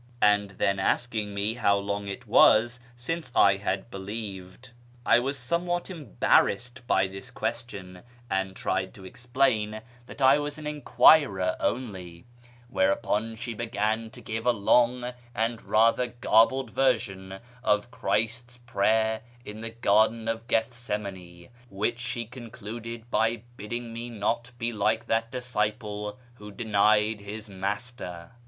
")and 0.23 0.49
then 0.57 0.79
asking 0.79 1.31
me 1.31 1.53
how 1.53 1.77
long 1.77 2.07
it 2.07 2.25
was 2.25 2.79
since 2.95 3.31
I 3.35 3.57
had 3.57 3.91
believed. 3.91 4.71
I 5.05 5.19
was 5.19 5.37
somewhat 5.37 5.91
embarrassed 5.91 6.81
by 6.87 7.05
this 7.05 7.29
question, 7.29 8.01
and 8.27 8.55
tried 8.55 8.95
to 8.95 9.05
explain 9.05 9.79
that 10.07 10.19
I 10.19 10.39
was 10.39 10.57
an 10.57 10.65
enquirer 10.65 11.55
only, 11.59 12.25
whereupon 12.67 13.35
she 13.35 13.53
began 13.53 14.09
to 14.09 14.21
give 14.21 14.47
a 14.47 14.51
long 14.51 15.13
and 15.35 15.61
rather 15.61 16.07
garbled 16.07 16.71
version 16.71 17.37
of 17.63 17.91
Christ's 17.91 18.57
prayer 18.57 19.21
in 19.45 19.61
the 19.61 19.69
Garden 19.69 20.27
of 20.27 20.47
Gethsemane, 20.47 21.49
which 21.69 21.99
she 21.99 22.25
concluded 22.25 23.11
by 23.11 23.43
bidding 23.55 23.93
me 23.93 24.09
not 24.09 24.49
be 24.57 24.73
like 24.73 25.05
that 25.05 25.29
disciple 25.31 26.17
who 26.39 26.51
denied 26.51 27.19
his 27.19 27.47
Master. 27.47 28.31